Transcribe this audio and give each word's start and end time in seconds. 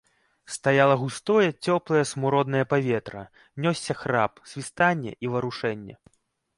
Стаяла 0.53 0.95
густое 1.03 1.49
цёплае 1.65 2.01
смуроднае 2.13 2.63
паветра, 2.73 3.23
нёсся 3.69 3.93
храп, 4.03 4.45
свістанне 4.53 5.11
і 5.27 5.37
варушэнне. 5.37 5.95